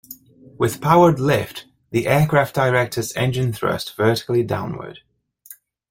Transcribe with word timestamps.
With 0.57 0.81
powered 0.81 1.19
lift, 1.19 1.67
the 1.91 2.07
aircraft 2.07 2.55
directs 2.55 2.97
its 2.97 3.15
engine 3.15 3.53
thrust 3.53 3.95
vertically 3.95 4.41
downward. 4.41 5.01